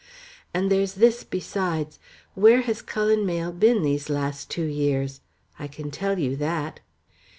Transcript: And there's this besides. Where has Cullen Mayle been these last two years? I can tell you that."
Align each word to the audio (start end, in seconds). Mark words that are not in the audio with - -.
And 0.51 0.71
there's 0.71 0.93
this 0.95 1.23
besides. 1.23 1.99
Where 2.33 2.61
has 2.61 2.81
Cullen 2.81 3.23
Mayle 3.23 3.51
been 3.51 3.83
these 3.83 4.09
last 4.09 4.49
two 4.49 4.65
years? 4.65 5.21
I 5.59 5.67
can 5.67 5.91
tell 5.91 6.17
you 6.17 6.35
that." 6.37 6.79